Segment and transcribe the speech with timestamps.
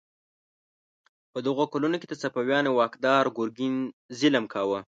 [1.31, 3.75] په دغو کلونو کې د صفویانو واکدار ګرګین
[4.19, 4.79] ظلم کاوه.